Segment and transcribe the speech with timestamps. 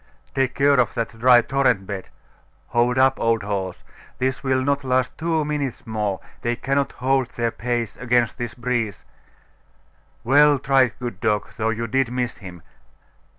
[0.33, 2.09] 'Take care of that dry torrent bed!
[2.69, 3.83] Hold up, old horse!
[4.17, 6.19] This will not last two minutes more.
[6.41, 9.05] They cannot hold their pace against this breeze....
[10.23, 12.63] Well tried, good dog, though you did miss him!